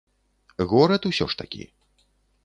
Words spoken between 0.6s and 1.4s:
Горад усё ж